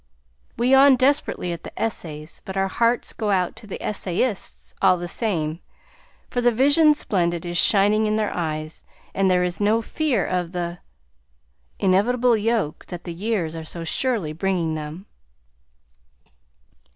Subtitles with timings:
[0.57, 4.97] We yawn desperately at the essays, but our hearts go out to the essayists, all
[4.97, 5.59] the same,
[6.27, 8.83] for "the vision splendid" is shining in their eyes,
[9.13, 10.79] and there is no fear of "th'
[11.77, 15.05] inevitable yoke" that the years are so surely bringing them.